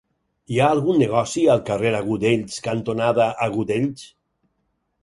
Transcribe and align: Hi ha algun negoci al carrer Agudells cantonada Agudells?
Hi 0.53 0.55
ha 0.61 0.69
algun 0.75 0.97
negoci 1.01 1.43
al 1.57 1.61
carrer 1.67 1.91
Agudells 1.99 2.57
cantonada 2.71 3.31
Agudells? 3.49 4.11